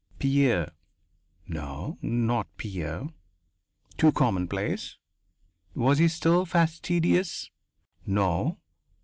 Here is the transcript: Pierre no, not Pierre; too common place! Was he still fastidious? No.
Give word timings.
Pierre 0.17 0.71
no, 1.47 1.99
not 2.01 2.47
Pierre; 2.57 3.09
too 3.99 4.11
common 4.11 4.47
place! 4.47 4.97
Was 5.75 5.99
he 5.99 6.07
still 6.07 6.43
fastidious? 6.43 7.51
No. 8.07 8.57